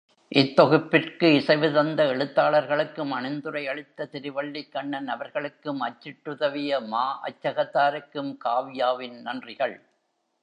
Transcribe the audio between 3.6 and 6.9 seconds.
அளித்த திருவல்லிக்கண்ணன் அவர்களுக்கும், அச்சிட்டுதவிய